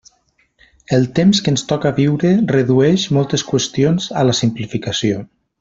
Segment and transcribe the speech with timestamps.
[0.97, 5.25] El temps que ens toca viure redueix moltes qüestions a la simplificació.